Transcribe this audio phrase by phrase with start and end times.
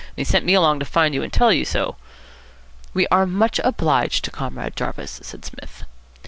[0.17, 1.95] And he sent me along to find you and tell you so."
[2.91, 5.83] "We are much obliged to Comrade Jarvis," said Psmith.